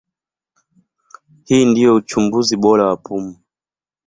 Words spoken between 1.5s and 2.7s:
ndio uchunguzi